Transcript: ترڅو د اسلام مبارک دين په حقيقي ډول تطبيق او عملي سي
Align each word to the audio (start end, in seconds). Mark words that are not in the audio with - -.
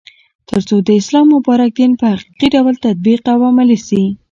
ترڅو 0.49 0.75
د 0.83 0.89
اسلام 1.01 1.25
مبارک 1.35 1.71
دين 1.79 1.91
په 1.99 2.05
حقيقي 2.13 2.47
ډول 2.55 2.75
تطبيق 2.85 3.21
او 3.33 3.39
عملي 3.49 3.77
سي 3.87 4.01